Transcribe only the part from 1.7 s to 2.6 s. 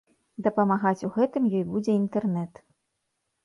будзе інтэрнэт.